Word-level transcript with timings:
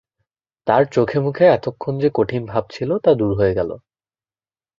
তাঁর 0.67 0.83
চোখে-মুখে 0.85 1.45
এতক্ষণ 1.47 1.93
যে 1.99 2.09
কঠিন 2.13 2.41
ভাব 2.45 2.63
ছিল 2.71 2.89
তা 2.97 3.11
দূর 3.13 3.31
হয়ে 3.37 3.53
গেল। 3.53 3.69